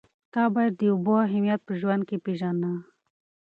ته 0.31 0.41
باید 0.53 0.73
د 0.77 0.81
اوبو 0.93 1.13
اهمیت 1.27 1.59
په 1.67 1.73
ژوند 1.79 2.01
کې 2.09 2.17
پېژنه. 2.25 2.71